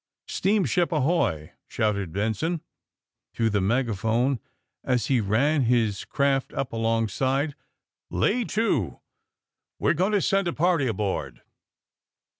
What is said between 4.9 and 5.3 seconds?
he